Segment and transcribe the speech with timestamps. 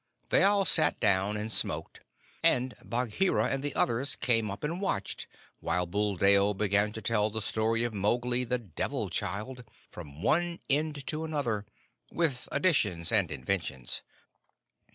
[0.29, 1.99] They all sat down and smoked,
[2.41, 5.27] and Bagheera and the others came up and watched
[5.59, 11.05] while Buldeo began to tell the story of Mowgli, the Devil child, from one end
[11.05, 11.67] to another,
[12.11, 14.01] with additions and inventions.